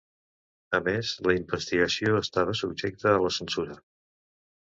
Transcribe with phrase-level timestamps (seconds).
[0.77, 3.77] A més, la investigació estava subjecta a la censura.